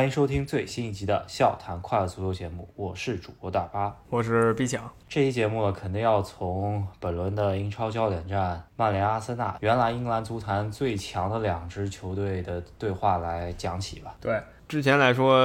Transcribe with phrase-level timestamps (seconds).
[0.00, 4.90] 欢迎收听最新一集的《笑谈快乐足球》节目，我是主播大巴，我是毕强。
[5.06, 14.16] 这期节目，肯定要从本轮的英超焦点战曼联、阿森纳，原来英格兰足坛最强的两支球队的对话来讲起吧。
[14.22, 15.38] 对，之前来说，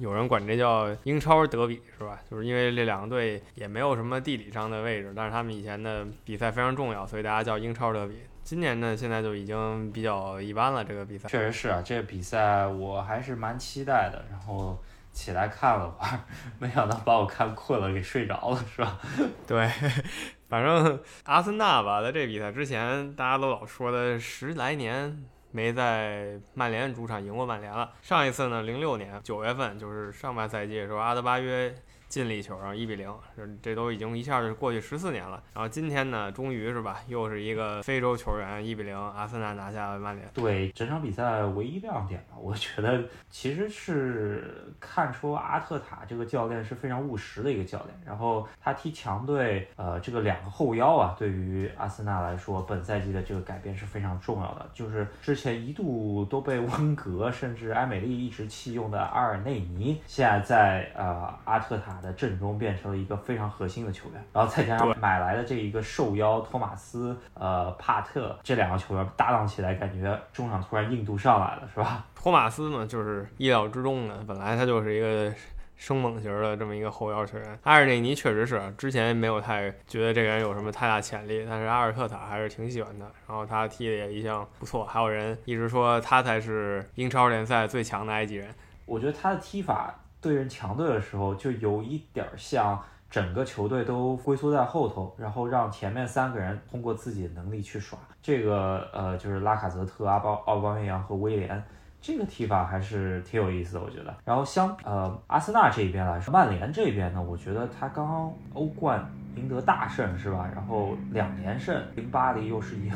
[0.00, 2.18] 有人管这叫英超德比，是吧？
[2.28, 8.16] 就是因为这两个队也没有什么地理上的位置，但是他们以前的比赛非常重要，所以大家叫英超德比。
[8.50, 10.84] 今年呢，现在就已经比较一般了。
[10.84, 14.24] 这个比赛确实是啊，这个比赛我还是蛮期待的。
[14.28, 14.76] 然后
[15.12, 16.18] 起来看了会儿，
[16.58, 18.98] 没想到把我看困了，给睡着了，是吧？
[19.46, 19.70] 对，
[20.50, 27.92] 反正阿森纳吧，在这比赛之前，大家都老说的十来年没在曼联主场赢过曼联了。
[28.02, 31.72] 上一次呢，零六年九月份，就是上半赛季的时候，阿德巴约。
[32.10, 35.40] 进了一球，然后一比零，这这都已经一下就过去十四年了。
[35.54, 40.28] 然后今天呢，终于是吧，又是一个非洲球员一比零，阿森纳拿下了曼联。
[40.34, 47.90] 对，整场比赛唯一亮点吧，我觉得其实是看出阿特塔这个教练是非常务实的一个教练。
[48.04, 54.68] 然后他踢强队，呃，这个两个后腰啊，对于阿森纳来说，本赛季的这个改变是非常重要的。
[54.74, 61.99] 就是之前一度都被温格甚至埃梅利一直弃用的阿尔内尼，现在在呃阿特塔。
[62.00, 72.04] 的阵中变成了一个非常核心的球员，然后再加上买来的这一个瘦腰托马斯，呃，帕特这两个球员搭档起来，感觉中场突然硬度上来了，是吧？
[72.14, 75.34] 托马斯呢，就是意料之中的，本来他就是一个
[75.76, 77.58] 生猛型的这么一个后腰球员。
[77.62, 88.54] 阿尔内尼确实是之前没有太觉得这个人有什么太大潜力，但是阿尔特塔还是挺喜欢的，然后他踢的也一向不错，还有人一直说他才是英超联赛最强的埃及人。
[88.84, 89.94] 我觉得他的踢法。
[90.20, 97.98] 对阵强队的时候，就有一点像整个球队都龟缩在后头，然后让前面三个人通过自己的能力去耍。
[98.22, 101.62] 这个呃，就是拉卡泽特、阿巴奥巴梅扬和威廉，
[102.02, 104.14] 这个踢法还是挺有意思的，我觉得。
[104.24, 110.46] 然后相呃阿森纳这一边来说，曼联这边呢，我觉得他刚刚欧冠赢得大胜是吧？
[110.54, 112.92] 然后两连胜，零八里又是赢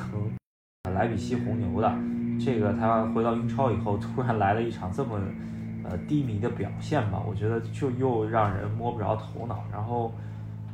[0.92, 1.90] 莱比锡红牛的，
[2.38, 5.18] 这个他回到英超以后，突然来了一场这么。
[5.84, 10.12] 呃，低迷的表现吧，我觉得就又让人摸不着头脑，然后。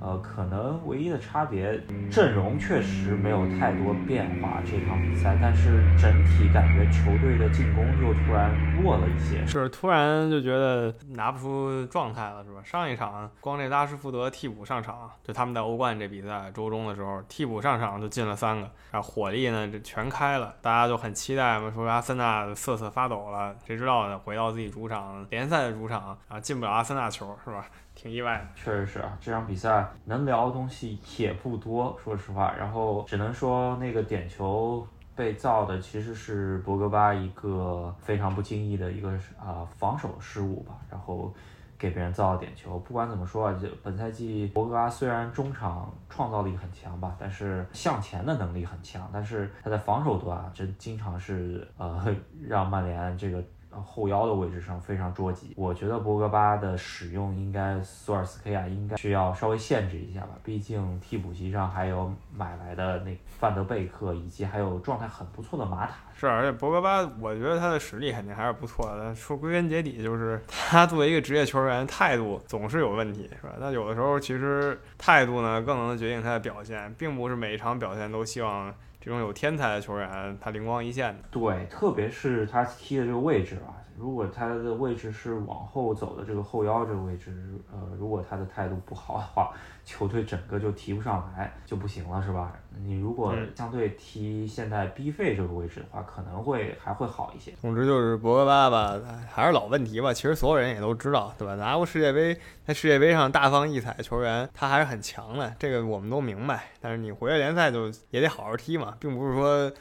[0.00, 1.78] 呃，可能唯一的差别，
[2.11, 8.50] 阵容确实没有太多变化这场比赛，但是整体感觉球队的进攻又突然
[8.81, 12.62] 弱了一些，是突然就觉得拿不出状态了，是吧？
[12.65, 24.19] 上一场光这拉什福德替补上场，就他们在欧冠这比赛周中的时候替补上场就进了三个，然后火力呢这全开了，大家就很期待嘛，说阿森纳瑟瑟发抖了，谁知道呢？
[24.19, 27.66] 回到自己主场联赛的主场啊，进不了阿森纳球，是吧？
[28.00, 32.50] 挺意外，确实是啊，这场比赛能聊的东西也不多，说实话。
[32.59, 41.31] 然后只能说那个点球被造的其实是博格巴一个非常不经意的一个啊防守失误吧，然后
[41.77, 42.78] 给别人造了点球。
[42.78, 52.03] 不管怎么说啊，就本赛季博格巴虽然中场创造力很强吧，但是向前的能力很强，但是他在防守端啊，真经常是呃
[52.49, 53.44] 让曼联这个。
[53.71, 65.93] 后腰的位置上非常捉急，我觉得博格巴的使用应该索尔斯克亚应该需要稍微限制一下吧，毕竟替补席上还有买来的那范德贝克，以及还有状态很不错的马塔。
[66.15, 69.15] 是，而且博格巴，我觉得他的实力肯定还是不错的。
[69.15, 73.55] 说归根结底就是他作为一个职业球员，态度总是有问题，是吧？
[73.59, 78.75] 那有的时候其实态度呢更能决定他的表现，并不是每一场表现都希望。
[79.00, 81.21] 这种有天才的球员，他灵光一现的。
[81.31, 87.37] 对，特别是他踢的这个位置啊，如果他的位置是往后走的这个后腰这个位置，
[87.71, 89.53] 呃，如果他的态度不好的话。
[89.83, 92.53] 球队整个就提不上来就不行了，是吧？
[92.78, 97.53] 你如果相对踢现在 B 费这个位置的话，可能会还会好一些。
[97.60, 100.12] 总之就是博格巴吧，还是老问题吧。
[100.12, 101.56] 其实所有人也都知道，对吧？
[101.56, 106.66] 拿过世界杯，在世界杯上大放异彩的球员，他还是很强的，这个我们都明白。
[106.78, 109.72] 但是你回来联赛就也得好好踢嘛，并不是说。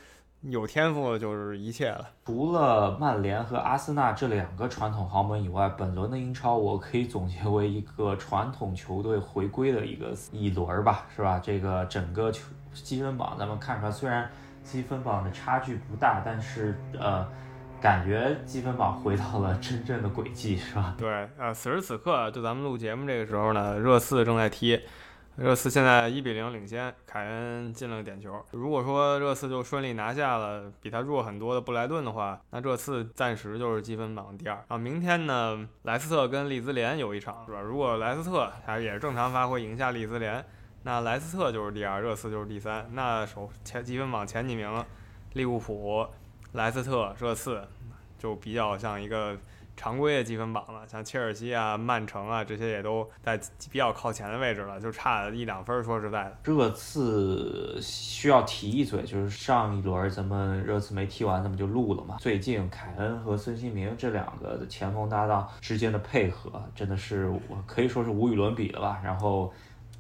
[0.42, 2.08] 有天赋就是一切了。
[2.26, 11.40] 除了曼联和阿森纳这两个传统豪门以外，本轮的英超我可以总结为一个传统球队回归的一个一轮吧，是吧？
[11.44, 14.30] 这个整个球积分榜咱们看出来，虽然
[14.64, 17.28] 积分榜的差距不大，但是呃，
[17.82, 20.96] 感觉积分榜回到了真正的轨迹，是吧？
[20.98, 24.80] 对，呃，此时此刻就咱们录节目这个时候呢，热刺正在踢。
[25.40, 28.46] 热刺现在一比零领先，凯恩进了点球。
[28.52, 34.56] 如果说热刺就顺利拿下了比他弱很多的布莱顿的话，那热刺暂时就是积分榜第二。
[34.56, 37.62] 然后明天呢，莱斯特跟利兹联有一场，是吧？
[37.62, 40.46] 如果莱斯特他也是正常发挥赢下利兹联，
[40.84, 42.90] 那莱斯特就是第二，热刺就是第三。
[42.92, 44.84] 那首前积分榜前几名，
[45.36, 46.06] 利物浦、
[46.52, 47.66] 莱斯特、热刺，
[48.18, 49.38] 就比较像一个。
[49.80, 53.40] 常规的积分榜了，像切尔西啊、曼城啊这些也都在
[53.72, 55.82] 比较靠前的位置了，就差一两分。
[55.82, 62.18] 说实在的，热刺需要提一嘴，就是上一轮咱们热刺没踢完，咱们就录了嘛。
[62.20, 69.00] 最近凯恩和孙兴民这两个的前锋搭档之间的配合，真的是我可以说是无与伦比的吧。
[69.02, 69.50] 然后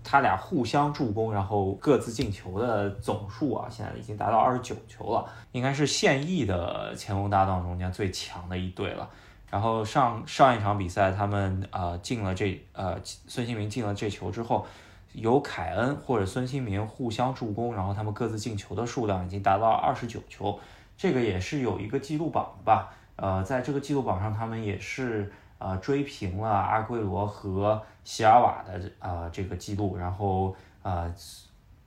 [0.03, 9.09] 他俩互相助攻，然后各自进球的总数啊，现在已经达到二十九球了，应该是现役的前锋搭档中间最强的一对了。
[9.51, 14.65] 然后上上一场比赛，他们呃进了这呃孙兴民进了这球之后，
[15.13, 20.59] 由凯恩或者孙兴民互相助攻，然后他们各自进球的数量已经达到二十九球，
[20.95, 22.93] 这个也是有一个记录榜吧？
[23.15, 31.13] 呃，在这个记录榜上，他们也是呃追平了阿圭罗和席尔瓦的呃这个记录，然后呃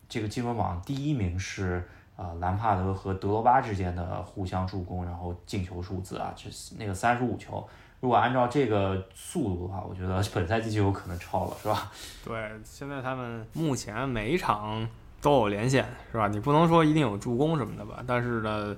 [0.09, 1.89] 这个积分榜第一名是。
[2.15, 7.67] 啊，兰帕德和德罗巴之间的互相助攻，然后进球数字啊，就是那个三十五球。
[8.01, 11.91] 如果按照这个速度的话，我觉得 本赛季就有可能超了，是吧？
[12.25, 14.87] 对，现在他们目前每一场
[15.21, 16.29] 都有连线，是吧？
[16.29, 18.03] 你不能说一定有助攻什么的吧？
[18.07, 18.77] 但是呢，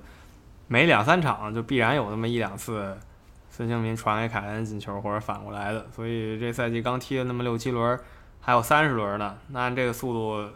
[0.67, 2.95] 每两三场就必然有那么一两次
[3.49, 5.85] 孙兴民传给凯恩进球，或者反过来的。
[5.91, 7.99] 所以这赛季刚踢了那么六七轮，
[8.39, 9.37] 还有三十轮呢。
[9.49, 10.49] 那按这个速度。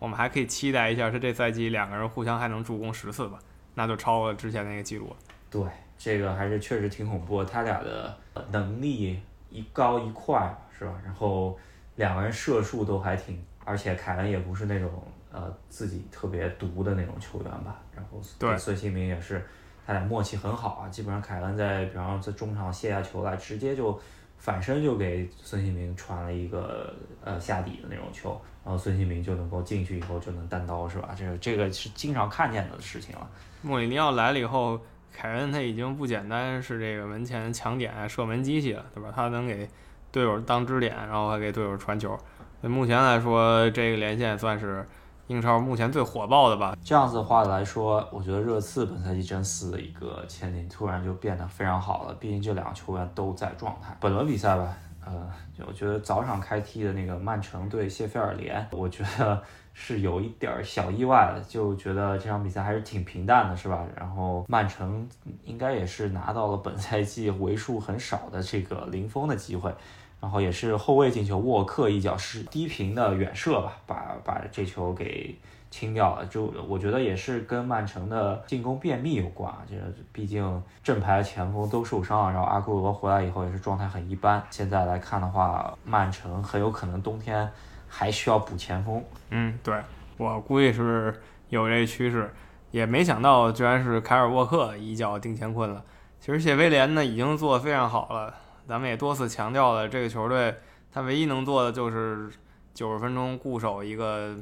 [0.00, 3.38] 我们还可以期待一下，是这赛季两个人互相还能助攻十次吧？
[3.74, 5.16] 那就超过之前那个记录了。
[5.48, 5.62] 对，
[5.98, 7.44] 这个还是确实挺恐怖。
[7.44, 8.16] 他俩的
[8.50, 9.20] 能力
[9.50, 10.92] 一高一快，是吧？
[11.04, 11.56] 然后
[11.96, 14.90] 两个人射术都还挺，而且凯恩也不是那种
[15.30, 17.76] 呃自己特别毒的那种球员吧？
[17.94, 19.44] 然后对孙兴民也是，
[19.86, 20.88] 他俩默契很好啊。
[20.88, 24.00] 基本上凯恩在，比方说在中场卸下球来，直接就
[24.40, 26.92] 反身就给孙兴民传了一个
[27.22, 28.40] 呃下底的那种球。
[28.62, 31.14] 然后孙兴民就能够进去以后就能单刀是吧？
[31.16, 33.28] 这个这个是经常看见的事情了。
[33.62, 34.78] 穆里尼奥来了以后，
[35.10, 39.10] 凯恩他已经不简单是这个门前抢点射门机器了，对吧？
[39.16, 39.66] 他能给
[40.12, 42.18] 队友当支点，然后还给队友传球。
[42.60, 44.86] 目前来说，这个连线算是
[45.30, 46.76] 英超目前最火爆的吧。
[46.82, 52.14] 这样子的话来说，我觉得热刺本赛季真四的一个前景突然就变得非常好了。
[52.14, 53.96] 毕竟这两个球员都在状态。
[54.00, 54.76] 本轮比赛吧。
[55.06, 55.30] 呃，
[55.66, 59.40] 我觉得早场开踢的那个曼城对谢菲尔联，我觉得
[59.72, 63.86] 是有一点小意外的，就觉得这场比赛还是挺平淡的，是吧？
[63.96, 65.08] 然后曼城
[65.44, 69.72] 应该也是拿到了本赛季为数很少的这个零封的机会，
[70.20, 75.36] 然后也是后卫进球，沃克一脚是低平的远射吧，把把这球给。
[75.72, 79.58] 清掉了，就我觉得也是跟曼城的进攻便秘有关啊。
[79.68, 79.76] 这
[80.10, 84.42] 毕竟正牌前锋都受伤，然后阿圭罗回来以后也是状态很一般。
[84.50, 87.48] 现在来看的话，曼城很有可能冬天
[87.86, 89.00] 还需要补前锋。
[89.28, 89.80] 嗯，对
[90.16, 91.14] 我估计是
[91.50, 92.28] 有这趋势，
[92.72, 95.80] 也没想到居然是凯尔沃克一脚定乾坤了。
[96.18, 98.34] 其实谢菲联呢已经做得非常好了，
[98.68, 100.54] 咱们也多次强调了，这个球队
[100.92, 102.30] 他唯一能做的就是
[102.74, 104.36] 九十分钟固守一个。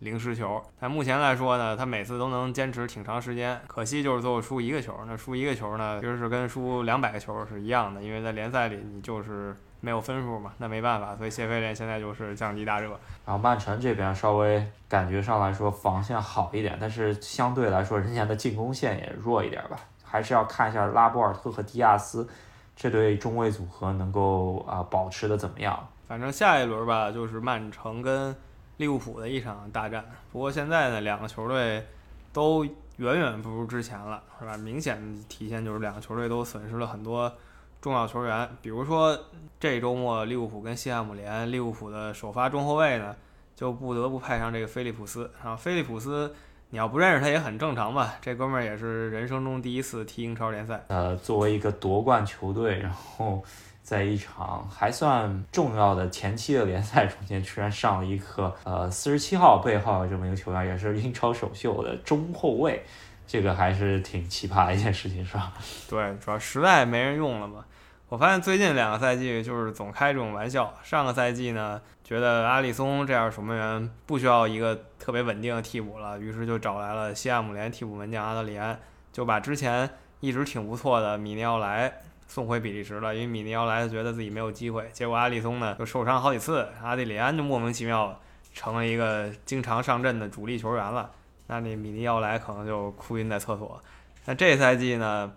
[0.00, 3.58] 零失球，但目前来说呢，他每次都能坚持挺长时间。
[3.66, 11.16] 可惜就是最后输一个球，那输一个球呢，其实是跟输两百个球是一样的，因为在联赛里你就是没有分数嘛，那没办法。
[11.16, 12.88] 所以谢菲联现在就是降级大热。
[13.24, 22.28] 然后曼城这边稍微感觉上来说防线好一点，但是相对来说人家的进攻线也弱一点吧，还是要看一下拉波尔特和迪亚斯
[22.76, 25.88] 这对中卫组合能够啊保持的怎么样。
[26.06, 28.34] 反正下一轮吧，就是曼城跟。
[28.78, 31.86] 利物浦的一场大战，不过现在呢，两个球队
[32.32, 34.56] 都远远不如之前了，是吧？
[34.56, 37.32] 明显体现就是两个球队都损失了很多
[37.80, 39.16] 重要球员，比如说
[39.60, 43.14] 这周末利物浦跟西汉姆联，利物浦的首发中后卫呢
[43.54, 45.54] 就不得不派上这个菲利普斯啊。
[45.54, 46.34] 菲利普斯，
[46.70, 48.16] 你要不认识他也很正常吧？
[48.20, 53.44] 这哥们儿也是人生中第一次踢英超联赛，呃，作为一个夺冠球队，然后。
[53.84, 62.82] 在一场还算重要的前期的联赛中间，居然上了一颗呃四十七号背号的这么一个球员，也是英超首秀的中后卫，
[63.26, 65.52] 这个还是挺奇葩的一件事情，是吧？
[65.86, 67.62] 对，主要实在没人用了嘛。
[68.08, 70.72] 我发现最近两个赛季就是总开这种玩笑。
[70.82, 78.78] 上个赛季呢，觉得阿里松这样守门员不需要一个特别稳定的替补了，于是就找来了西汉姆联替补门将阿德里安，
[79.12, 79.88] 就把之前
[80.20, 81.92] 一直挺不错的米尼奥莱。
[82.26, 88.18] 送回比利时了，因为米尼奥莱觉得自己没有机会，结果阿里松呢就受伤好几次，阿德里安就莫名其妙
[88.54, 91.10] 成了一个经常上阵的主力球员了，
[91.48, 93.78] 那那米尼奥莱可能就哭晕在厕所。
[94.24, 95.30] 那这赛季呢，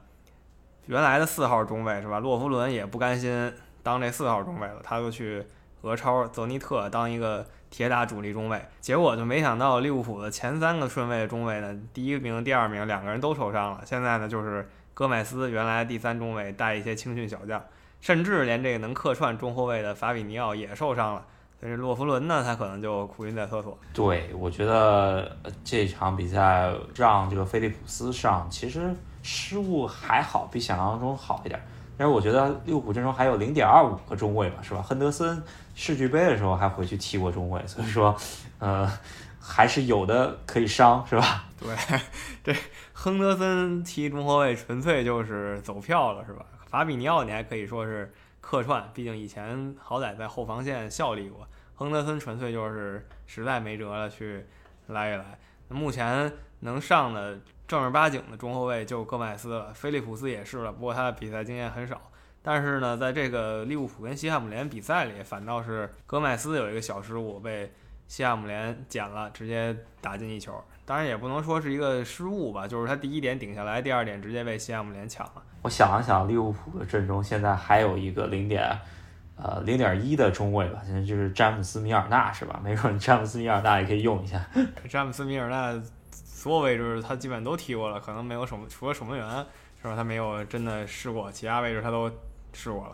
[0.88, 2.20] 原来的四号中卫是吧？
[2.20, 3.54] 洛夫伦也不甘心
[3.84, 5.46] 当这四号中卫了，他就去
[5.84, 14.68] 俄超泽尼特当一个铁打主力中卫，结果就没想到利物浦的前三个顺位中卫呢，第一名、第二名两个人都受伤了，现在呢就是。
[14.98, 17.64] 戈麦斯原来第三中卫带一些青训小将，
[18.02, 21.24] 甚至连这个能客串中后卫的法比尼奥也受伤了。
[21.62, 23.78] 但是洛夫伦呢，他可能就苦晕在厕所。
[23.94, 28.92] 对，我觉得这场比赛让这个菲利普斯上，其实
[29.28, 31.62] 失误还好，比想象中好一点。
[31.98, 34.82] 但是我觉得利物浦阵容还有零点二五个中卫吧，是吧？
[34.82, 35.44] 亨德森
[35.76, 38.16] 世俱杯的时候还回去踢过中卫，所以说，
[38.60, 38.90] 呃，
[39.38, 41.44] 还是有的可以伤，是吧？
[41.62, 41.76] 对，
[42.42, 42.56] 这
[42.94, 46.46] 亨德森踢中后卫纯粹就是走票了，是吧？
[46.70, 48.14] 法比尼奥你还可以说是。
[48.40, 51.46] 客串，毕竟以前好歹在后防线效力过。
[51.76, 54.46] 亨德森纯粹就是实在没辙了，去
[54.86, 55.38] 来一来。
[55.68, 56.32] 目前
[56.62, 62.02] 能上的正儿八经的中后卫就戈麦斯了，菲利普斯也是了，不过他的比赛经验很少。
[62.42, 67.70] 但是呢，在这个利物浦跟西汉姆联比赛里，反倒是戈麦斯有一个小失误被
[68.08, 70.54] 西汉姆联捡了，直接打进一球。
[70.86, 75.44] 当然也不能说是一个失误吧，就是他第一点顶下来，第二点直接被西汉姆联抢了。
[75.64, 78.80] 我想了想，利物浦的阵中现在还有一个零点，
[79.36, 82.58] 呃，零点一的中卫吧，现在就是詹姆斯·米尔纳，是吧？
[82.64, 84.42] 没准詹姆斯·米尔纳也可以用一下。
[84.88, 85.74] 詹姆斯·米尔纳
[86.38, 89.46] 所有位置他基本都踢过了，可能没有守，除了守门员
[89.82, 89.96] 是吧？
[89.96, 92.12] 他没有真的试过，其他位置他都
[92.54, 92.94] 试过了。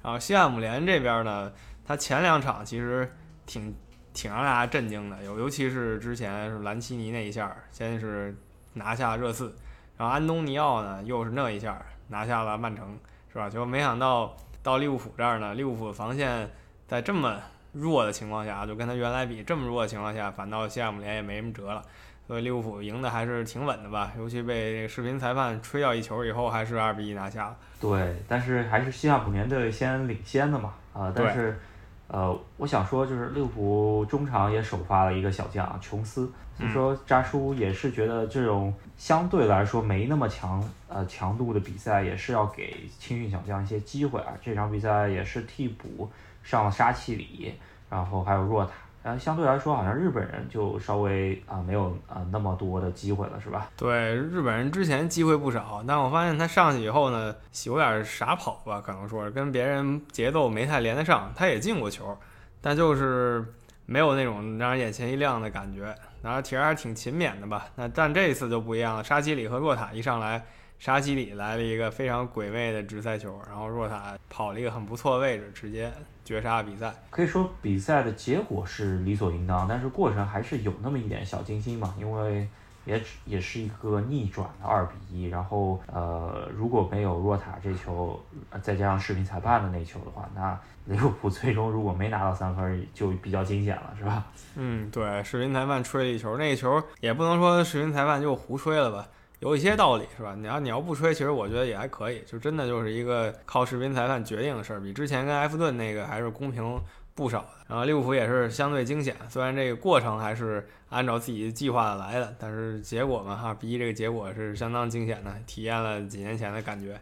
[0.00, 1.52] 然后西汉姆联这边呢，
[1.84, 3.12] 他前两场其实
[3.44, 3.74] 挺。
[4.16, 8.32] 挺让大家震惊的，尤尤其是之前是兰奇尼那一下，先是
[8.74, 9.52] 拿下热刺，
[9.96, 12.96] 然后安东尼奥呢又是那一下拿下了曼城，
[13.32, 13.50] 是吧？
[13.50, 16.48] 结果没想到到利物浦这儿呢，利物浦防线
[16.86, 17.40] 在这么
[17.72, 21.84] 弱的情况下，就跟他原来比这么弱的情况下，反倒西汉姆联也没什么辙了，
[22.26, 24.12] 所以利物浦赢的还是挺稳的吧？
[24.16, 27.54] 尤其被这个视频裁判吹掉一球以后，还是二比一拿下。
[27.80, 31.58] 对，但是还是西汉姆联队先领先的嘛，啊，但是。
[32.06, 44.34] 呃，我想说，就是利物浦中场也首发了一个小将琼斯，所以说扎叔也是觉得这种相对来说没那么强呃强度的比赛，也是要给青训小将一些机会啊。
[44.42, 46.08] 这场比赛也是替补
[46.42, 47.54] 上了沙奇里，
[47.88, 48.72] 然后还有若塔。
[49.04, 53.68] 然后，相对来说，好像日本人就稍微啊没有啊那么多的机会了，是吧？
[53.76, 61.30] 对，日本人之前机会不少，但我发现他上去以后呢，有点傻跑吧，可能说是跟别人节奏没太连得上。
[61.36, 62.16] 他也进过球，
[62.62, 63.44] 但就是
[63.84, 65.94] 没有那种让人眼前一亮的感觉。
[66.22, 67.66] 然后其实还是挺勤勉的吧。
[67.76, 70.42] 那但这一次就不一样了，沙奇里和若塔一上来。
[70.78, 75.90] 沙基里来了一个非常鬼魅的直塞球，然后若塔跑了一个很不错的位置，直接
[76.24, 76.94] 绝杀比赛。
[77.10, 82.46] 可以说比赛的结果是理所应当，但是过程还是有那么一点小惊心嘛，因为
[82.84, 85.28] 也也是一个逆转的二比一。
[85.28, 88.20] 然后呃，如果没有若塔这球，
[88.60, 94.26] 再加上视频裁判的那球的话，那利物浦最终如果没拿到三分，就比较惊险了，是吧？
[94.56, 99.08] 嗯，对，视频裁判吹了一球，那个球也不能说视频裁判就胡吹了吧。
[99.40, 100.34] 有一些道理是吧？
[100.38, 106.80] 你要你要不吹，其实我觉得也还可以，就真的就是一个靠视频裁判决定的事儿，比之前跟埃弗顿那个还是公平
[107.14, 107.48] 不少的。
[107.68, 116.98] 然后利物浦也是相对惊险，虽然这个过程还是按照自己计划来的，但是结果嘛，哈，比一这个结果是相当惊险的，体验了几年前的感觉。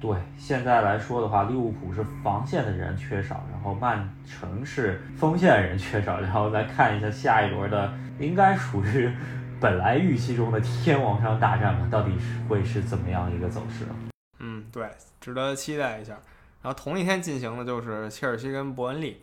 [0.00, 9.08] 对，现在来说的话，利物浦是防线的人缺少，然后曼城是锋线的人缺少，然后再看一下下一轮的，应该属于。
[9.60, 13.86] 本来预期中的天王山大战嘛，到底是会是怎么样一个走势？
[14.38, 14.88] 嗯，对，
[15.20, 16.12] 值得期待一下。
[16.62, 19.22] 然后同一天进行的就是切尔西跟伯恩利，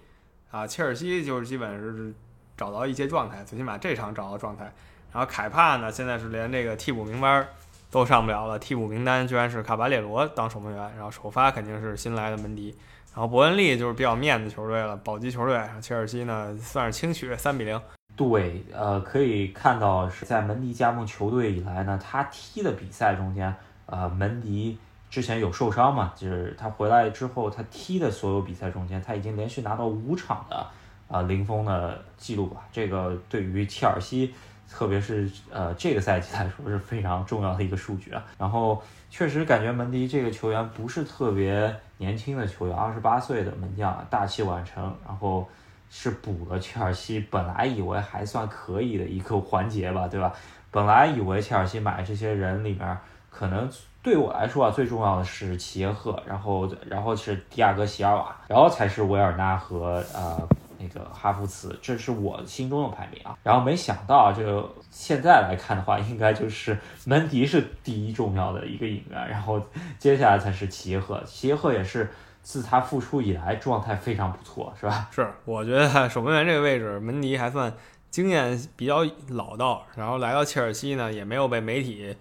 [0.50, 2.14] 啊，切尔西就是基本是
[2.58, 4.74] 找到一些状态，最起码这场找到状态。
[5.12, 7.48] 然后凯帕呢，现在是连这个替补名单
[7.92, 12.76] 都上不了了，替补名单居然是卡巴列罗当守门员，然后首发肯定是新来的门迪。
[13.14, 15.62] 然后伯恩利就是比较面子球队了，保级球队。
[15.80, 17.80] 切尔西呢，算是轻取三比零。
[18.16, 23.52] 对，呃，可以看到是在门迪加盟球队以来呢，他踢的比赛中间，
[23.88, 24.78] 呃，门迪
[25.10, 30.68] 之前有受伤嘛，就是他回来之后，他踢的所有比赛中间，他已经连续拿到五场的
[31.08, 32.62] 啊零封的记录吧。
[32.72, 34.32] 这个对于切尔西，
[34.70, 38.24] 特别是呃这个赛季来说是非常重要的一个数据啊。
[38.38, 38.80] 然后
[39.10, 45.50] 确实感觉门迪这个球员不是特别年轻的球员，二十八岁的门将，大器晚成，然后。
[45.96, 50.34] 是补了切尔西本来以为还算可以的一个环节吧，对吧？
[50.72, 52.98] 本来以为切尔西买这些人里面，
[53.30, 53.70] 可能
[54.02, 60.36] 对我来说啊，最重要的是齐耶赫，然后然后是迪亚哥席尔瓦，然后才是维尔纳和呃
[60.80, 63.38] 那个哈弗茨，这是我心中的排名啊。
[63.44, 69.62] 然后没想到，这个现在来看的话，应该就是门迪是第一重要的一个引援，然后
[70.00, 72.10] 接下来才是齐耶赫，齐耶赫也是。
[72.44, 75.08] 自他复出以来，状态非常不错，是吧？
[75.10, 77.74] 是，我觉得 守门员这个位置，门迪还算
[78.12, 78.98] 经验比较
[79.30, 82.16] 老道，然后来到切尔西呢，也没有被媒体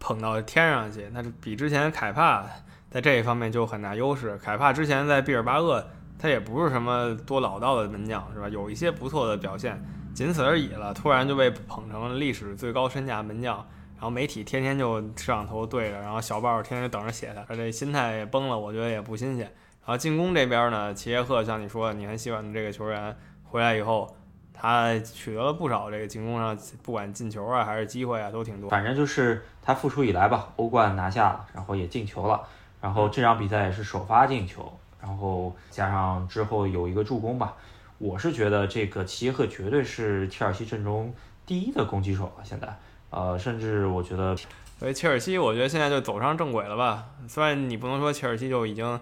[0.00, 2.44] 捧到天上去，那比之前凯帕
[2.90, 4.38] 在这一方面就有很大优势。
[4.38, 5.84] 凯帕之前在毕尔巴鄂，
[6.18, 8.48] 他也不是什么多老道的门将，是吧？
[8.48, 9.78] 有一些不错的表现，
[10.14, 10.94] 仅此而已了。
[10.94, 13.56] 突然就被捧成了历史最高身价门将，
[13.96, 19.52] 然后媒体天天就摄像头对着，然后小报天天等着写他，这心态也崩了，我觉得也不新鲜。
[19.86, 24.14] 然后进攻这边呢，齐耶赫像你说你很喜欢的这个球员回来以后。
[24.58, 28.70] 他取得了不少这个进攻上，不管进球啊还是机会啊，都挺多。
[28.70, 32.40] 反正就是他复出以来吧，欧冠拿下了，然后也进球了，
[32.80, 37.54] 然后这场比赛也是首发进球，然后加上之后有一个助攻吧。
[37.98, 41.14] 我是觉得这个齐耶赫绝对是切尔西阵中
[41.44, 42.42] 第一的攻击手了。
[42.42, 42.66] 现在，
[43.10, 44.34] 呃，甚至我觉得，
[44.78, 47.04] 所以切尔西我觉得现在就走上正轨了吧。
[47.28, 48.98] 虽然你不能说切尔西就已经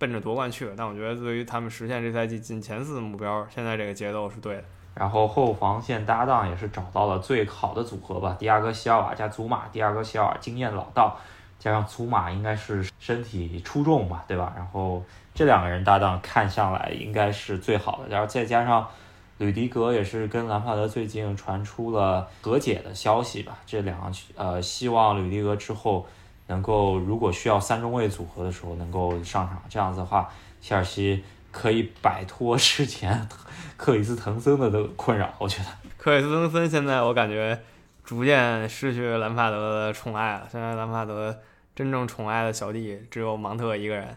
[0.00, 4.64] 奔着夺冠去了，但我觉得对于他们实现这赛季进前四的目标，现在这个节奏是对的。
[4.94, 11.18] 然后后防线搭档也是找到了最好的组合吧，迪亚哥席尔瓦加祖马，迪亚哥席尔瓦经验老道，
[11.58, 14.54] 加上祖马应该是身体出众吧，对吧？
[14.56, 15.04] 然后
[15.34, 18.86] 这两个人搭档看上来应该是最好的，然后再加上
[19.36, 26.06] 吕迪格也是跟兰帕德最近传出了和解的消息吧，这两个呃希望吕迪格之后
[26.50, 30.30] 能够如果需要三中卫组合的时候能够上场，这样子的话
[30.60, 31.24] 切尔西。
[31.52, 33.28] 可以摆脱之前
[33.76, 37.60] 克里斯滕森的的困扰，我觉得克里斯滕森现在我感觉
[38.04, 40.46] 逐渐失去兰帕德的宠爱了。
[40.48, 41.36] 现在兰帕德
[41.74, 44.16] 真正宠爱的小弟只有芒特一个人。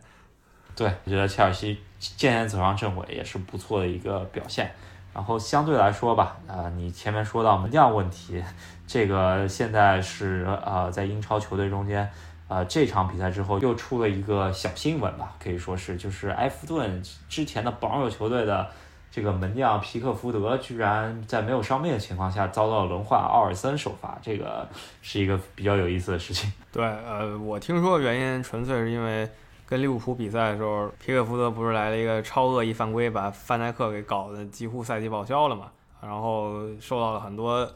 [0.75, 4.71] 对，我觉得切尔西渐渐走上正轨也是不错的一个表现。
[5.13, 8.43] 然后相对来说吧，呃，你前面说到门将问题，
[8.87, 12.09] 这个现在是呃在英超球队中间。
[12.49, 18.69] 呃，这场比赛之后又出了一个小新闻吧，可以说是就是埃弗顿之前的榜首球队的
[19.09, 24.67] 这个门将皮克福德，居然在没有伤病的情况下遭到了轮换，奥尔森首发，这个
[25.01, 26.51] 是一个比较有意思的事情。
[26.71, 29.27] 对，呃，我听说原因纯粹是因为
[29.73, 37.67] 跟利物浦比赛的时候，皮克福德不是来了一个超恶意犯规，把范戴克给搞得几乎赛季报销了嘛，然后受到了很多。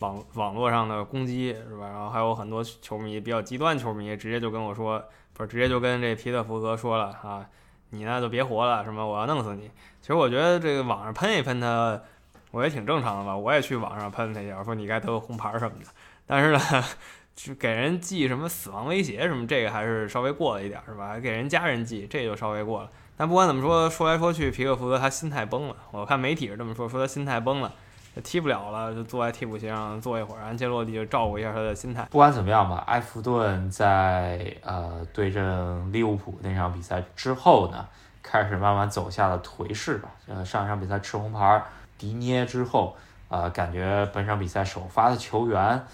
[0.00, 1.86] 网网络上的攻击是吧？
[1.86, 7.46] 然后还有很多球迷比较极端，球迷直接就跟我说，不是直接就跟这皮特福德说了啊，
[7.90, 9.70] 你呢就别活了，什么我要弄死你。
[10.00, 11.98] 其实我觉得这个网上喷一喷他，
[12.50, 15.86] 我也挺正常的吧，我也去网上喷他一下，说你该得个红牌什么的。
[16.26, 16.84] 但是呢，
[17.36, 21.18] 去给人寄什么死亡威胁什么，这个还是稍微过了一点是吧？
[21.18, 22.90] 给人家人寄，这就稍微过了。
[23.16, 25.76] 但不管怎么说，说来说去，皮克福德他心态崩了。
[25.90, 27.72] 我看媒体是这么说，说他心态崩了。
[28.22, 32.06] 踢不了了，就坐在替补席上坐一会儿，安切洛蒂就照顾一下他的心态。
[32.12, 37.84] 不管怎么样吧，埃弗顿在呃对阵利物浦那场比赛之后呢，
[38.22, 40.08] 开始慢慢走下了颓势吧。
[40.28, 41.60] 呃，上一场比赛吃红牌
[41.98, 42.96] 迪涅之后，
[43.28, 45.84] 呃，感觉本场比赛首发的球员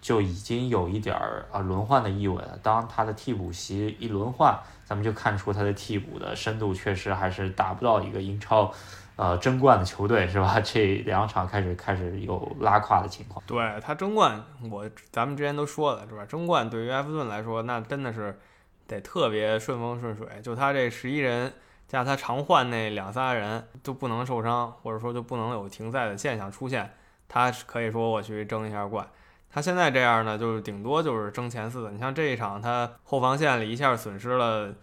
[0.00, 2.58] 就已经有一点儿啊轮换的意味了。
[2.62, 8.72] 当他的替补席一轮换，咱们就看出他的替补的深度确实还是达不到一个英超。
[9.16, 10.58] 呃，争冠的球队是吧？
[10.62, 13.42] 这两场开始开始有拉胯的情况。
[13.48, 16.24] 对他争冠，我咱们之前都说了是吧？
[16.24, 18.38] 争冠对于埃弗顿来说，那真的是
[18.86, 20.28] 得特别顺风顺水。
[20.40, 21.52] 就他这十一人
[21.88, 26.88] 加他常换那两仨人都不能受伤，或者说就不能有停赛的现象出现，
[27.28, 29.04] 他可以说我去争一下冠。
[29.50, 31.90] 他现在这样呢，就是顶多就是争前四。
[31.90, 34.74] 你像这一场，他后防线里一下损失了。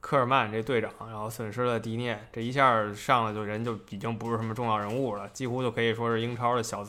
[0.00, 6.86] 科尔曼这队长，然后损失了迪涅，这一下上来就人就已经不是什么重要人物了，几乎就可以说是英超的小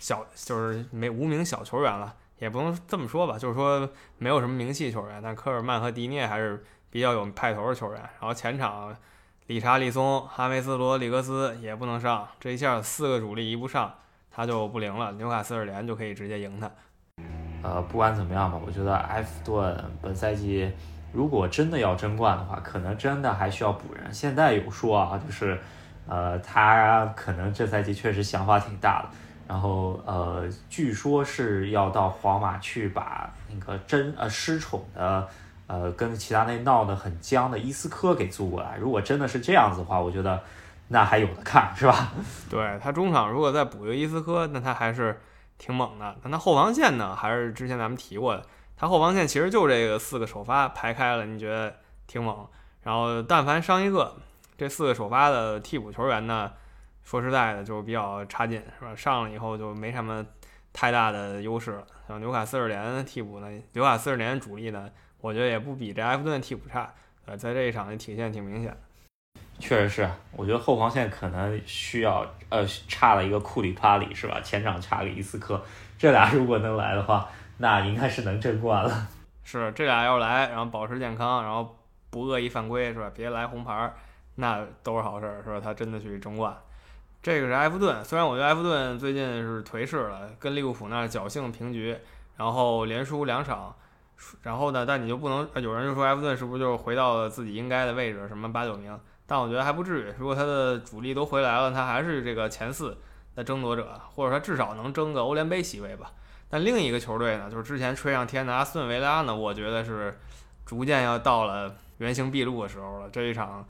[0.00, 5.20] 小就是没无名小球员了，也不能这么说吧，就是说没有什么名气球员。
[5.22, 8.00] 但科尔曼和迪涅还是比较有派头的球员。
[8.00, 8.94] 然后前场
[9.46, 13.94] 理查利松、哈梅斯、罗里格斯也不能上，这一下四个主力一不上，
[14.38, 15.10] 他就不灵了。
[15.14, 16.70] 纽卡斯尔联就可以直接赢他。
[17.60, 20.70] 呃，不管怎么样吧，我觉得埃弗顿本赛季。
[21.12, 24.14] 如果真的要争冠的话，可能真的还需要补人。
[24.14, 25.58] 现在有说啊，就是，
[26.06, 29.08] 呃，他可能这赛季确实想法挺大的。
[29.48, 35.26] 然后，呃，据说是要到皇马去把那个真呃失宠的，
[35.66, 38.76] 呃，跟齐达内闹得很僵的伊斯科给租过来。
[38.76, 40.40] 如果真的是这样子的话，我觉得
[40.88, 42.12] 那还有的看，是吧？
[42.48, 45.20] 对他中场如果再补一个伊斯科，那他还是
[45.58, 46.16] 挺猛的。
[46.22, 48.44] 但他后防线呢，还是之前咱们提过的。
[48.76, 52.46] 他后防线其实就这个四个首发排开了，你觉得挺猛。
[52.82, 54.16] 然后但凡伤一个，
[54.56, 56.52] 这四个首发的替补球员呢，
[57.04, 58.94] 说实在的就比较差劲，是吧？
[58.96, 60.24] 上了以后就没什么
[60.72, 61.86] 太大的优势了。
[62.06, 64.88] 像纽卡斯尔联替补呢，纽卡斯尔联主力呢，
[65.20, 66.94] 我觉得也不比这埃弗顿替补差。
[67.26, 68.74] 呃，在这一场的体现挺明显。
[69.58, 74.40] 确实是，我觉得后防线可能需要呃差了一个库里帕里，是吧？
[74.40, 75.62] 前场差个伊斯科，
[75.98, 77.28] 这俩如果能来的话。
[77.60, 79.08] 那应该是能争冠了。
[79.42, 81.76] 是这俩要来，然后保持健康，然后
[82.08, 83.10] 不恶意犯规，是吧？
[83.12, 83.92] 别来红牌，
[84.36, 85.60] 那都是好事儿，是吧？
[85.60, 86.56] 他真的去争冠。
[87.20, 91.98] 这个是埃弗顿，虽然我觉得埃弗顿最近是颓势了，跟利物浦那侥幸平局，
[92.36, 93.74] 然后连输两场，
[94.42, 98.96] 然后呢，但你就不能有人就说埃弗顿是不是就回到了自己应该的位置，什么八九名？
[99.28, 102.96] 但我觉得还不至于，如果他的主力都回来了，他还是这个前四
[103.36, 106.10] 的争夺者，或者说至少能争个欧联杯席位吧。
[106.48, 110.18] 但另一个球队呢，就是之前吹上天的阿斯顿维拉呢，我觉得是
[110.64, 113.10] 逐渐要到了原形毕露的时候了。
[113.12, 113.62] 这一场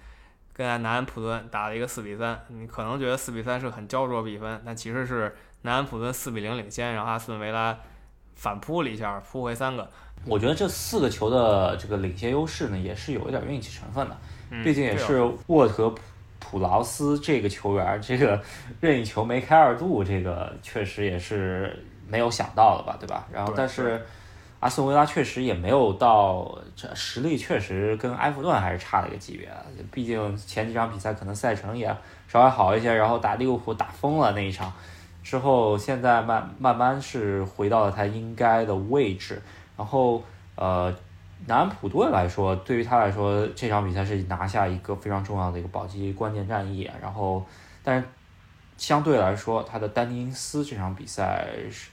[0.53, 7.77] 跟南安普顿打了一个四比三，你可能觉得四比三是很焦灼比分，但其实是南安普顿四比零领先，然后阿斯顿维拉
[8.37, 9.91] 反扑了一下，扑回三个。
[10.25, 14.17] 我觉得这四个球的这个领先优势呢，也是有一点运气成分的，
[14.65, 16.01] 毕竟也是沃特普
[16.39, 18.41] 普劳斯这个球员，这个
[18.81, 21.85] 任意球梅开二度，这个确实也是。
[22.11, 23.27] 没有想到的吧，对吧？
[23.31, 24.01] 然后，但是
[24.61, 29.47] 阿斯顿维拉确实也没有到这实力，确实跟埃弗顿还是差了一个级别。
[29.93, 31.95] 毕竟前几场比赛可能赛程也
[32.27, 34.73] 稍微好一些，然后打利物浦打疯了那一场
[35.23, 39.43] 之后，现在慢慢慢是回到了他应该的位置。
[39.77, 40.23] 然后，
[40.55, 40.91] 呃，
[41.47, 46.91] 南安普顿来说，对于他来说，这场比赛是拿下一个非常重要的一个保级关键战役。
[47.01, 47.45] 然后，
[47.83, 48.07] 但是
[48.77, 51.91] 相对来说，他的丹尼因斯这场比赛是。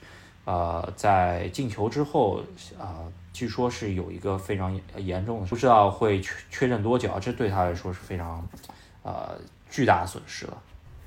[0.48, 2.40] 呃，在进球之后，
[2.78, 3.02] 啊，
[3.34, 8.48] 据说是有一个非常严重的，不知道会缺缺阵多久，这对他来说是非常，
[9.02, 9.36] 呃，
[9.72, 10.58] 巨大的损失了。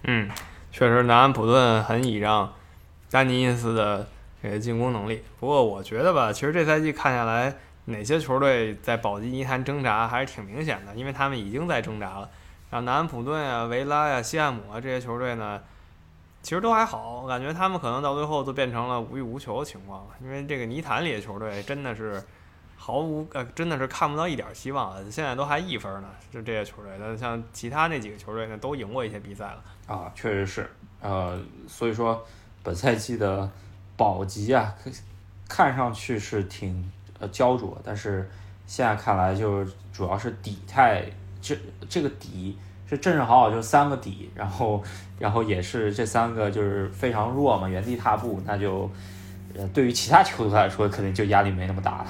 [0.02, 0.28] 嗯，
[0.72, 2.52] 确实，南安普顿很倚仗
[3.12, 4.04] 丹尼因斯的
[4.42, 5.22] 这个进攻能力。
[5.38, 7.54] 不过我觉得吧，其实这赛季看下来，
[7.88, 12.30] 哪些球队在保级泥潭挣扎还是挺明显的，因为他们已经在挣扎了。
[12.70, 15.60] 然后南安普顿呀、维拉呀、西汉姆啊这些球队呢。
[16.40, 22.22] 其实都还好，我感觉他们可能到最后都变成了无欲无求的情况了，因为这个泥潭里的球队真的是
[22.76, 25.10] 毫无呃，真的是看不到一点希望了。
[25.10, 26.92] 现在都还一分呢，就这些球队。
[27.00, 30.70] 那像其他那几个球队呢，都赢过一些比赛了啊，确实是。
[31.02, 32.24] 呃，所以说
[32.62, 33.50] 本赛季的
[33.96, 34.72] 保级啊，
[35.48, 38.28] 看上去是挺呃焦灼，但是
[38.66, 41.04] 现在看来就是主要是底太
[41.40, 41.56] 这
[41.88, 42.58] 这个底。
[42.90, 44.82] 是正正好好就三个底，然后，
[45.18, 48.90] 然后也是这三个就是非常弱嘛，原地踏步，那就，
[49.54, 52.06] 呃，对于其他球队来说，肯定就压力没那么大了。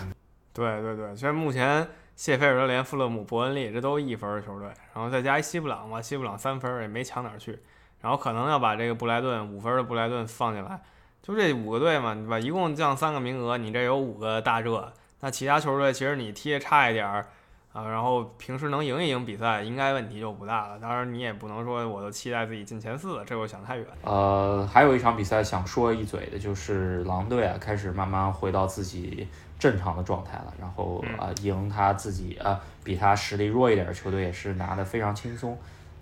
[0.54, 7.58] 对对对，其实目前谢菲尔德联、富勒姆、伯恩利这都一分的球队，然后再加一西布朗嘛，西布朗三分也没强哪儿去，
[8.00, 10.80] 然后可能要把这个布莱顿五分的布莱顿放进来，
[11.28, 12.40] 就这五个队嘛，对吧？
[12.40, 17.26] 一共降三个名额，你这有五个大热，那其他球队其实你踢的差一点儿。
[17.70, 20.78] 啊，然后平时能赢一赢比赛，应该问题就不大了。
[20.80, 23.86] 当然，你也不能说我都期待自己进前四，这我想太远。
[24.02, 30.54] 呃，还有一场比赛想说一嘴的，就是狼队啊，开始慢慢回到自己正常的状态了。
[30.58, 35.56] 然后啊，赢他自己啊，比他实力弱一点的球队也是拿的非常轻松。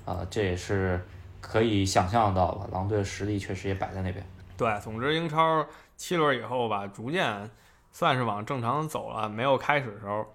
[0.04, 1.04] 啊，这也是
[1.40, 2.68] 可以想象到吧？
[2.72, 4.24] 狼队的实力确实也摆在那边。
[4.56, 5.66] 对，总之英超
[5.96, 7.50] 七轮以后吧，逐渐
[7.92, 9.28] 算是往正常走了。
[9.28, 10.32] 没有开始的时候。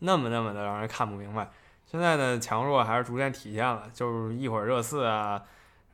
[0.00, 1.50] 那么那么的让人看不明白，
[1.84, 5.42] 现在的强弱还是逐渐体现了，就是一会儿热刺啊，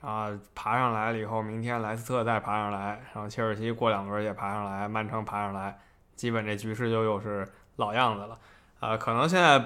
[0.03, 5.79] 啊爬上来了以后，明天莱斯特再爬上来，然后切尔西过两轮也爬上来，曼城爬上来，
[6.17, 8.39] 基本这局势就又是老样子了，
[8.79, 9.65] 啊，可能现在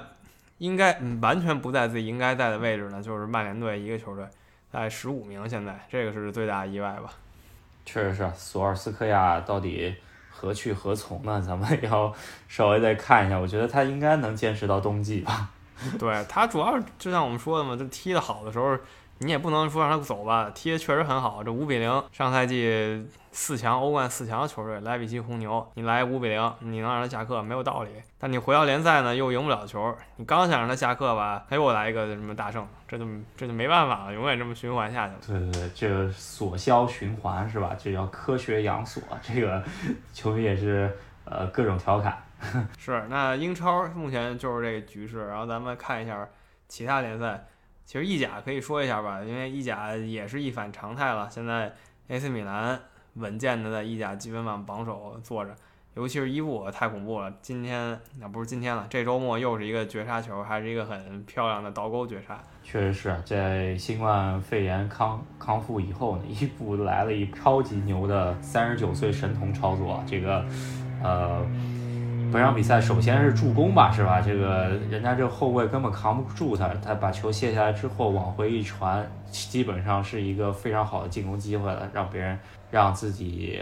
[0.59, 4.25] 应该完全不在自己应该在的位置呢，就是曼联队一个球队
[4.73, 7.13] 在十五名，现在这个是最大的意外吧？
[7.85, 9.95] 确实是，索尔斯克亚到底。
[10.41, 11.43] 何去何从呢？
[11.45, 12.15] 咱们 要
[12.47, 15.51] 稍微再看一下，我觉得他应该能坚持到冬季吧。
[15.99, 18.79] 对他主要就像我们说的嘛，就踢得好的时候。
[19.21, 21.43] 你也不能说让他走吧，踢的确实很好。
[21.43, 27.91] 这五比零，上赛季四强欧冠四强的球队莱比锡红牛，你来五比零，你能让他下课没有道理。
[28.19, 29.93] 但你回到联赛呢，又赢不了球。
[30.17, 33.05] 你刚想让他下课吧，他又来一个什么大胜，这就
[33.37, 35.21] 这就没办法了，永远这么循环下去了。
[35.27, 37.77] 对对对，这个锁销循环是吧？
[37.77, 39.03] 这叫科学养锁。
[39.21, 39.63] 这个
[40.13, 42.17] 球迷也是呃各种调侃。
[42.79, 46.29] 是，那英超目前就是这个局势，然后咱们看一下
[46.69, 47.45] 其他联赛。
[47.89, 51.27] 其实意甲可以说一下吧，因为意甲也是一反常态了。
[51.31, 51.73] 现在
[52.09, 52.79] AC 米兰
[53.15, 55.57] 稳健的在意甲积分榜榜首坐着，
[55.95, 57.33] 尤其是伊布太恐怖了。
[57.41, 62.39] 今天那不是今天了，这周末又是一个绝杀球，还是一个很漂亮的倒钩绝杀。
[62.63, 70.45] 确实是在新冠肺炎康康复以后呢，伊布来了一超级牛的三十九岁神童操作，这个
[71.03, 71.43] 呃。
[72.31, 74.21] 本场比赛首先是助攻吧，是吧？
[74.21, 82.39] 这个人家这后卫根本扛不住他，他把球卸下来之后往回一传，基本上是一个非常好的进攻机会了，让别人
[82.71, 83.61] 让自己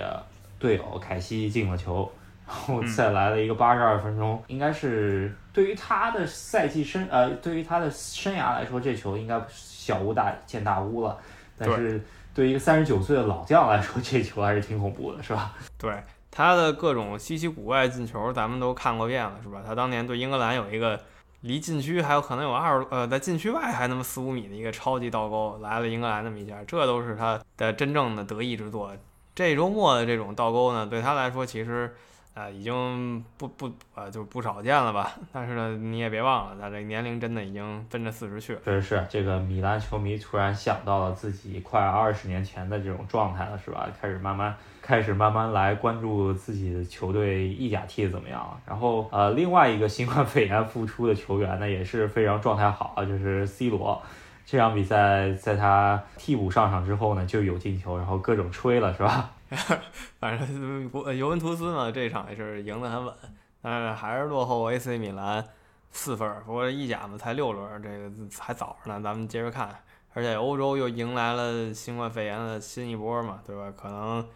[0.58, 2.10] 队友凯西进了球，
[2.46, 11.16] 然后再来了一个八十二分钟，应该是对于他的赛季生呃，对于他的生涯来说，这球应该小巫大见大巫了。
[11.58, 12.02] 但是
[12.34, 15.52] 对于一个三十九岁的老将来说，这球还是挺恐怖的，是吧？
[15.78, 15.90] 对
[16.36, 19.62] 他的各种稀奇古怪进球，咱们都看过遍了，是吧？
[19.66, 21.00] 他当年对英格兰有一个
[21.40, 28.92] 离禁区还有可能有二呃，在禁区外还那么四五米的一个超级倒钩，来了英格兰那么一下，这都是他的真正的得意之作。
[29.34, 31.96] 这周末的这种倒钩呢，对他来说其实。
[32.36, 35.10] 啊，已经不不呃，就不少见了吧？
[35.32, 38.60] 但是呢，你也别忘了，他这年龄真的已经奔着四十去了。
[38.62, 43.88] 确实是，这个米兰球迷突然想到了自己快二十年前的这种状态了，是吧？
[43.98, 48.60] 开始慢慢开始慢慢来关注自己的球队意甲踢的怎么样了。
[48.66, 54.02] 然后呃，另外一个新冠肺炎复出的球员呢，也是非常状态好，就是 C 罗。
[54.44, 59.30] 这场比赛在他替补上场之后呢，就有进球，然后各种吹了，是吧？
[60.18, 63.14] 反正尤文图斯呢，这场也是赢得很稳，
[63.62, 65.44] 但是还是落后 AC 米兰
[65.92, 66.28] 四分。
[66.44, 69.68] 不过意甲嘛，才六轮，这个还早着呢，咱们接着看。
[70.14, 73.72] 而且欧洲又迎来了新冠肺炎的新一波嘛，对吧？
[73.76, 74.26] 可能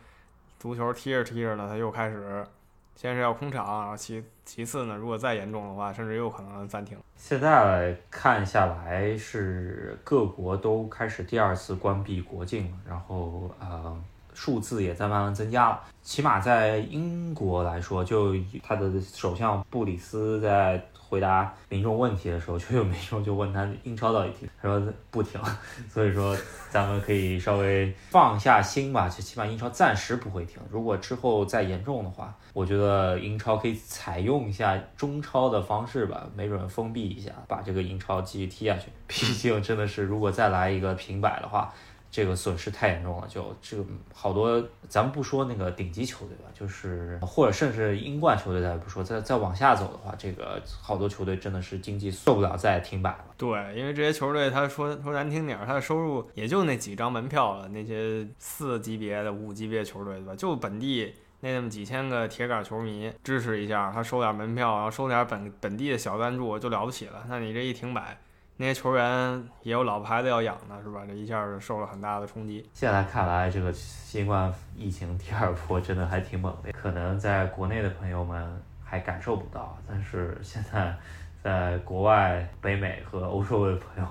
[0.59, 2.47] 足球踢着踢着呢，它又开始，
[2.95, 6.97] 先是要空场，然后其其次呢，如果再严重的话，甚至又可能暂停。
[7.17, 13.97] 现在看下来是各国都开始第二次关闭国境了，然后啊。
[14.41, 24.49] 数字也在慢慢增加了，起码在英国来说，就他的首相布里斯在回答民众问题的时候，就有民众就问他英超到底停？
[24.63, 25.39] 他说不停，
[25.93, 26.35] 所以说
[26.71, 30.57] 咱们可以稍微放下心吧，就起码英超暂时不会停。
[30.71, 38.89] 如果之后再严重的话，我觉得英超可以采用一下中超的方式吧，没准封闭一下，把这个英超继续踢下去。
[39.07, 41.71] 毕竟真的是，如果再来一个平摆的话。
[42.11, 53.25] 这个损失太严重了，就这个好多，咱们不说那个顶级球队吧，就是或者甚至英冠球队，咱也不说，再再往下走的话，这个好多球队真的是经济受不了再停摆了。
[53.37, 60.35] 对，因为这些球队，他说说难听点儿，他的收入也就那几张门票了，那些四级别的、五级别的球队，对吧？
[60.35, 67.25] 就本地那那么几千个铁杆球迷支持一下，他收点门票，然后收点本本地的小赞助就了不起了。
[67.29, 68.19] 那你这一停摆。
[68.61, 71.01] 那些球员也有老婆孩子要养呢，是吧？
[71.09, 72.69] 这一下受了很大的冲击。
[72.75, 80.95] 现在看来，这个新冠疫情第二波真的还挺猛的，可能在国内的朋友们还感受不到，但是现在
[81.43, 84.07] 在国外、北美和欧洲的朋友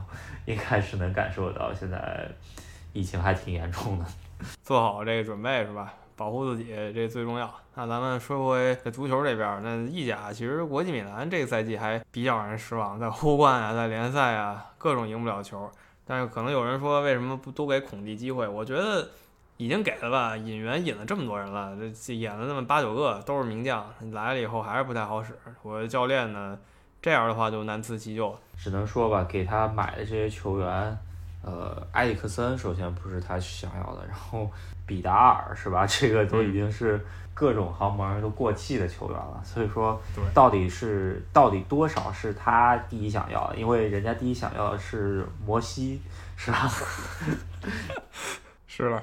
[0.46, 2.28] 应该是能感受到，现在
[2.92, 4.06] 疫情还挺严重的。
[4.64, 5.94] 做好这个准备，是吧？
[6.20, 7.50] 保护自己，这最重要。
[7.76, 15.72] 那咱们说回这足球这边，那意甲其实国际米兰这个赛季还比较让人失望，在欧冠啊，在联赛啊，各种赢不了球。
[16.06, 18.46] 但是可能有人说，为什么不多给孔蒂机会？
[18.46, 19.08] 我觉得
[19.56, 25.34] 已经给了吧，引援引了这么多人了，这演了那么八九个都是名将，来了以后还是不太好使。
[25.64, 26.60] 我的教练呢，
[27.02, 28.38] 这样的话就难辞其咎。
[28.58, 30.98] 只能说吧，给他买的这些球员，
[31.44, 34.50] 呃，埃里克森首先不是他想要的，然后。
[34.90, 35.86] 比达尔是吧？
[35.86, 37.00] 这个都已经是
[37.36, 40.02] 各种豪门都过气的球员了，所以说
[40.34, 43.56] 到底是到底多少是他第一想要的？
[43.56, 46.02] 因为人家第一想要的是摩西，
[46.36, 46.68] 是吧？
[48.66, 49.00] 是了，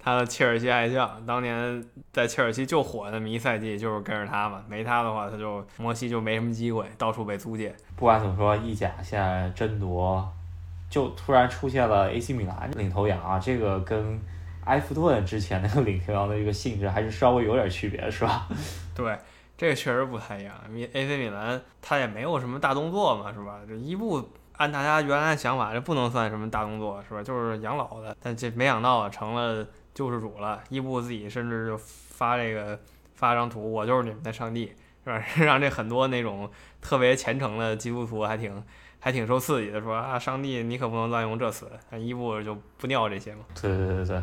[0.00, 4.60] 他的切尔西爱将，当年在切尔西就火那么一赛季，就是跟着他嘛。
[4.68, 7.72] 没他的话，他就摩西就没什么机会，到处被租借。
[7.94, 10.28] 不管怎么说，意甲现在争夺
[10.90, 14.20] 就突然出现了 AC 米兰领头羊啊，这个跟。
[14.66, 18.46] 埃弗顿之前那个领头羊的一个性质还是稍微有点区别，是吧？
[18.94, 19.18] 对，
[19.56, 20.54] 这个确实不太一样。
[20.92, 23.58] AC 米兰他也没有什么大动作嘛，是吧？
[23.66, 24.22] 这伊布
[24.58, 27.22] 按大家原来的想法，这不能算什么大动作，是吧？
[27.22, 28.14] 就是养老的。
[28.22, 30.62] 但这没想到啊，成了救世主了。
[30.68, 32.78] 伊布自己甚至就发这个
[33.14, 34.66] 发张图，我就是你们的上帝，
[35.04, 35.20] 是吧？
[35.42, 36.48] 让这很多那种
[36.82, 38.62] 特别虔诚的基督徒还挺
[39.00, 41.66] 还挺受刺激的，说啊，上帝你可不能乱用这词。
[41.98, 43.40] 伊布就不尿这些嘛。
[43.60, 44.22] 对对对对。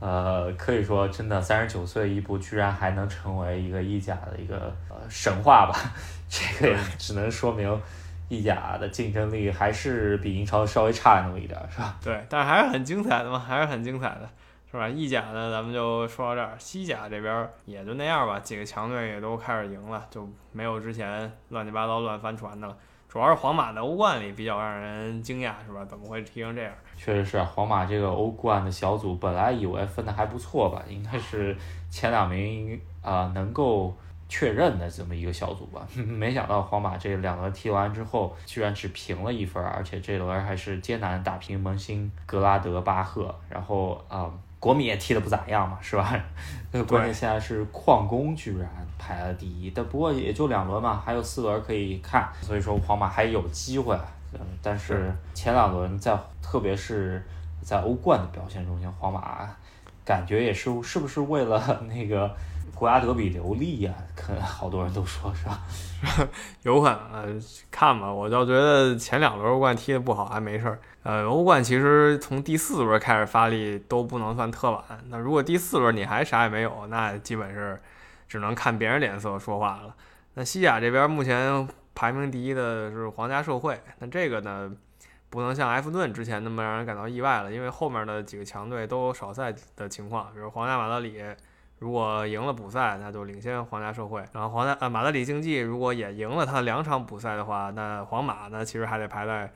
[0.00, 5.78] 呃，可以说真的，三十九岁伊布，居然还能成为一个意甲的一个呃神话吧？
[6.28, 7.80] 这个只能说明
[8.28, 11.96] 意甲的竞争力还是比英超稍微差那么一点，是吧？
[12.02, 14.28] 对，但是还是很精彩的嘛，还是很精彩的，
[14.70, 14.88] 是吧？
[14.88, 22.76] 意甲呢，咱们就说到这儿，西甲这边也就那样吧，几个强队也都开始赢了，就没有之前乱七八糟乱翻船的了。
[23.12, 25.84] 主要是皇马的欧冠里比较让人惊讶，是吧？
[25.84, 26.72] 怎么会踢成这样？
[26.96, 31.54] 确实是，皇马这个欧冠的小组本来以为分的还不错吧，应该是
[31.90, 33.94] 前两名啊能够
[34.30, 35.86] 确认的这么一个小组吧。
[35.94, 43.34] 没想到皇马这两轮踢完之后，居然只平了一分，而且这轮还是艰难打平门兴格拉德巴赫。
[43.50, 46.14] 然后啊，国米也踢得不咋样嘛，是吧？
[46.70, 53.98] 那关键现在是矿工居然排了第一，但不过也就两轮嘛，还有四轮可以看，所以说皇马还有机会。
[54.32, 57.20] 嗯，但是前两轮在特别是
[57.60, 59.50] 在欧冠的表现中间，皇马
[60.04, 62.32] 感觉也是是不是为了那个
[62.74, 63.94] 国家德比流利呀？
[64.16, 65.60] 可好多人都说是吧？
[66.62, 68.12] 有可能，看吧。
[68.12, 70.80] 我倒觉得前两轮欧冠踢得不好还没事儿。
[71.04, 74.82] 呃，欧冠其实从第四轮开始发力都不能算特晚。
[75.08, 77.80] 那如果第四轮你还啥也没有，那基本是
[78.26, 79.94] 只能看别人脸色说话了。
[80.34, 84.72] 那西甲这边目前排名第一的是皇家社会，那这个呢
[85.30, 91.22] 不能像埃弗顿之前那么让人感到意外了，因为后面的几个强队都少赛的情况，比如皇家马德里。
[91.82, 94.22] 如果赢了补赛，那就领先皇家社会。
[94.32, 99.50] 然后皇家呃马德里竞技如果也赢了他两场补赛的话，那皇马呢其实还得排在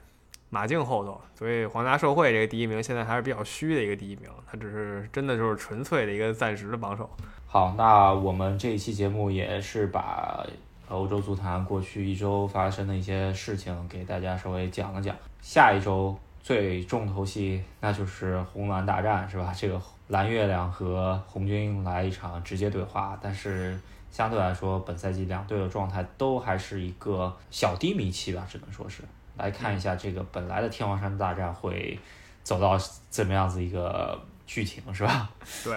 [0.50, 1.20] 马竞后头。
[1.36, 7.08] 所以皇家社会这个第一名现在还是比较虚的一个第一名，他只是真的就是纯粹的一个暂时的榜首。
[7.46, 10.44] 好，那我们这一期节目也是把
[10.88, 15.14] 欧洲足坛过去一周发生的一些事情给大家稍微讲了讲。
[15.40, 19.52] 下一周最重头戏那就是红蓝大战，是吧？
[19.52, 19.82] 这个。
[20.08, 23.76] 蓝月亮和红军来一场直接对话，但是
[24.12, 29.02] 相对来说，本赛季两队的状态都还是一个小低迷期吧，只能说是。
[29.36, 31.98] 来看一下这个本来的天王山大战会
[32.44, 32.78] 走到
[33.10, 35.28] 怎么样子一个剧情，是吧？
[35.64, 35.76] 对，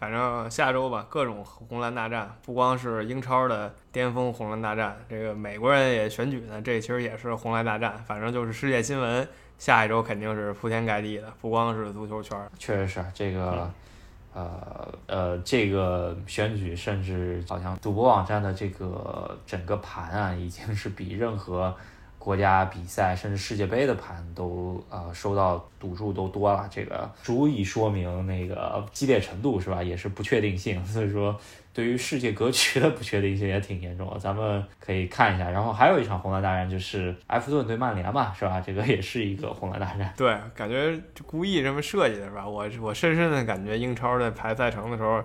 [0.00, 9.28] 反正下周吧，各种红蓝大战，不光是英超的巅峰红蓝大战，这个美国人也选举呢，这其实也是红蓝大战，反正就是世界新闻。
[9.58, 13.68] 下一周肯定是铺天盖地的，不光是足球圈儿，确实是这个，
[14.32, 21.74] 呃呃，这个选举甚至好像赌博网站的这个整个盘啊，已经是比任何
[22.18, 29.82] 国家比赛甚至世界杯的盘都呃收到赌注都多了，这个足以说明那个激烈程度是吧？
[29.82, 31.38] 也是不确定性，所以说。
[31.74, 35.48] 对于世界格局的不确定性也挺严重的，咱们可以看一下。
[35.48, 38.60] 然后还有一场红蓝大战，就是埃弗顿对曼联嘛，是吧？
[38.60, 40.12] 这个也是一个红蓝大战。
[40.16, 42.48] 对，感觉故意这么设计的是吧？
[42.48, 45.22] 我我深深的感觉英超在排赛程的时候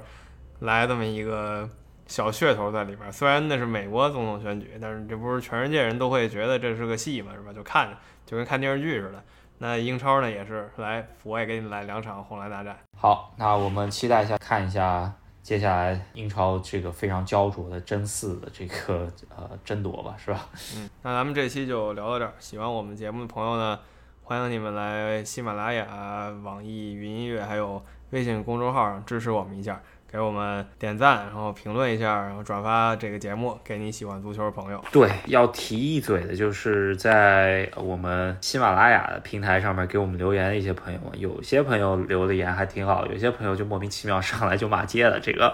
[0.59, 1.67] 来这么一个
[2.13, 3.11] 小噱头在里边。
[3.11, 7.51] 虽然那是美国总统选举，但是这不是全世界人都会觉得这是个戏嘛，是吧？
[7.51, 9.23] 就看着就跟看电视剧似的。
[9.57, 12.77] 那英超呢也是来，我也给你来两场红蓝大战。
[12.95, 15.11] 好，那我们期待一下，看一下。
[15.41, 20.47] 接下来英超这个非常焦灼的争四的这个呃争夺吧，是吧？
[20.77, 22.33] 嗯，那咱们这期就聊到这儿。
[22.37, 23.79] 喜欢我们节目的朋友呢，
[24.21, 29.81] 欢迎你们来喜马拉雅、网易云音乐还有微信公众号上支持我们一下。
[30.13, 34.79] 给我们点赞，然后评论一下，然后转发这个节目给你喜欢足球的朋友。
[34.91, 45.51] 对，要提一嘴的就是在我们喜马拉雅的平台上面给我们留言的一些朋友，有些朋友留的言还挺好，有些朋友就莫名其妙上来就骂街了，这个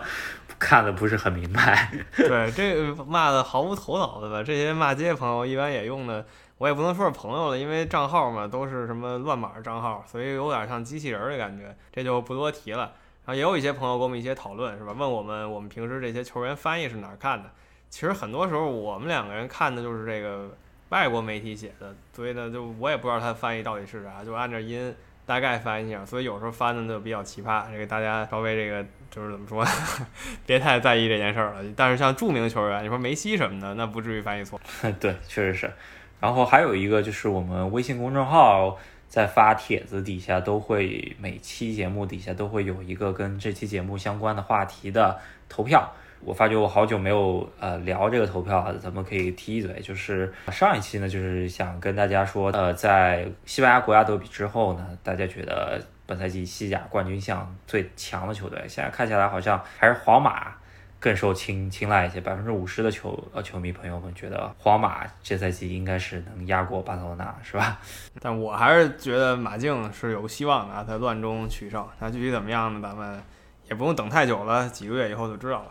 [0.59, 1.89] 看的不是很明白。
[2.17, 4.43] 对，这个骂的毫无头脑的吧？
[4.43, 6.25] 这些骂街朋友一般也用的，
[6.57, 12.91] 我也不能说是朋友了，因为账号嘛都是什么乱码账号，所以有点像机器人的感觉，这就不多提了。
[13.33, 14.93] 也有一些朋友跟我们一些讨论，是吧？
[14.97, 17.49] 问我们我们平时这些球员翻译是哪儿看的？
[17.89, 20.55] 其实很多时候我们两个人看的就是这个
[20.89, 24.93] 外国媒体写的，所以呢，就我也不知道他翻译到底是啥，就按照音
[25.25, 26.05] 大概翻译一下。
[26.05, 29.65] 所以有时候翻的就比较奇葩，这个大家稍微这个就是怎么说，
[30.45, 31.63] 别太在意这件事儿了。
[31.75, 34.59] 但是像著名球员，你说梅西什么的，那不至于翻译错。
[34.99, 35.71] 对，确实是。
[36.19, 38.77] 然后还有一个就是我们微信公众号。
[39.09, 45.19] 在发帖子底下都会每期节目底下都会有一个跟这期节目相关的话题的
[45.49, 45.91] 投票。
[46.21, 49.79] 我发觉我好久没有呃聊这个投票了，咱们可以提一嘴。
[49.81, 60.53] 就是上一期呢，就是想跟大家说，呃，在西班牙国家德比之后呢，大家觉得本赛季西甲冠军相最强的球队，现在看下来好像还是皇马。
[60.99, 67.79] 更受青青睐一些，百分之五十的球呃球迷朋友们觉得皇马这赛季应该是能压过巴塞罗那，是吧？
[68.19, 71.87] 但我还是觉得马竞是有希望的啊，在乱中取胜。
[71.99, 72.79] 那具体怎么样呢？
[72.81, 73.21] 咱们
[73.69, 75.69] 也不用等太久了，几个月以后就知道了。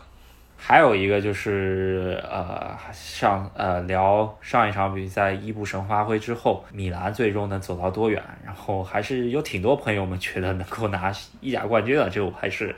[0.61, 8.21] 还有一个就是呃上呃聊上一场比赛伊布神发挥之后，米兰最终能走到多远？
[8.45, 12.75] 然后还是有挺多朋友们觉得能够拿意甲冠军的，这我还是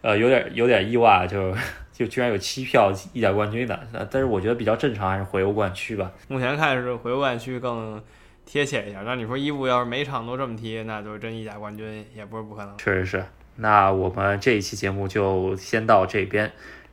[0.00, 1.54] 呃有点有点意外，就
[2.00, 3.78] 就居然有七票意甲冠军的。
[4.10, 6.10] 但是我觉得比较正常，还是回欧冠区吧。
[6.28, 8.02] 目前看是回欧冠区更
[8.46, 9.04] 贴切一点。
[9.04, 12.74] 那你说伊布要是每场都这么踢，那就真意甲冠军也不是不可能。
[12.78, 13.24] 确实是。
[13.56, 16.50] 那我们这一期节目就先到这边。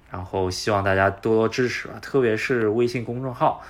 [0.09, 3.61] 然后希望大家多多支持吧，特别是微信公众号，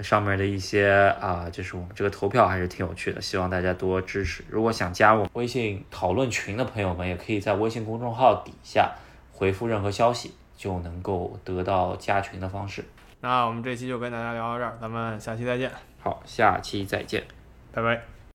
[0.00, 4.44] 上面的一些啊，就是我们这个投票还是挺有趣的，希望大家多支持。
[4.50, 8.92] 如果想加入微信讨论群的朋友们，也可以在微信公众号底下
[9.32, 12.84] 回复任何消息，就能够得到加群的方式。
[13.20, 17.24] 那我们这期就跟大家聊到这儿，咱们下期再见，好，下期再见。
[17.72, 18.15] 拜拜。